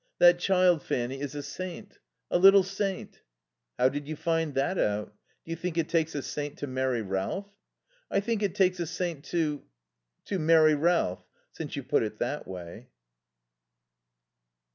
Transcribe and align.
That 0.17 0.39
child, 0.39 0.81
Fanny, 0.81 1.21
is 1.21 1.35
a 1.35 1.43
saint. 1.43 1.99
A 2.31 2.39
little 2.39 2.63
saint." 2.63 3.21
"How 3.77 3.87
did 3.87 4.07
you 4.07 4.15
find 4.15 4.55
that 4.55 4.79
out? 4.79 5.09
Do 5.45 5.51
you 5.51 5.55
think 5.55 5.77
it 5.77 5.89
takes 5.89 6.15
a 6.15 6.23
saint 6.23 6.57
to 6.57 6.65
marry 6.65 7.03
Ralph?" 7.03 7.53
"I 8.09 8.19
think 8.19 8.41
it 8.41 8.55
takes 8.55 8.79
a 8.79 8.87
saint 8.87 9.23
to 9.25 9.63
to 10.25 10.39
marry 10.39 10.73
Ralph, 10.73 11.23
since 11.51 11.75
you 11.75 11.83
put 11.83 12.01
it 12.01 12.17
that 12.17 12.47
way." 12.47 12.87